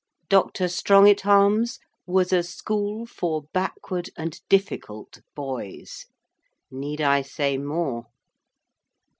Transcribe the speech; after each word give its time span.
Dr. 0.29 0.63
Strongitharm's 0.63 1.77
was 2.07 2.33
a 2.33 2.41
school 2.41 3.05
'for 3.05 3.43
backward 3.53 4.09
and 4.17 4.41
difficult 4.49 5.21
boys.' 5.35 6.07
Need 6.71 7.01
I 7.01 7.21
say 7.21 7.59
more? 7.59 8.07